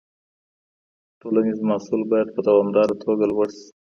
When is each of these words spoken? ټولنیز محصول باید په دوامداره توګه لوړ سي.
ټولنیز 1.21 1.59
محصول 1.69 2.01
باید 2.11 2.27
په 2.35 2.41
دوامداره 2.47 2.93
توګه 3.03 3.23
لوړ 3.31 3.47
سي. 3.59 3.67